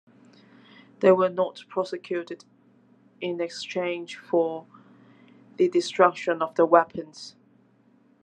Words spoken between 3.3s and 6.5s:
exchange for the destruction